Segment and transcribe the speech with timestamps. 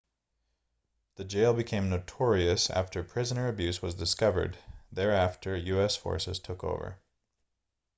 [1.17, 4.57] the jail became notorious after prisoner abuse was discovered
[4.91, 6.97] there after us forces took over